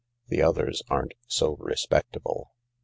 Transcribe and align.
The 0.29 0.41
others 0.41 0.81
aren't 0.89 1.13
so 1.27 1.57
respectable. 1.59 2.53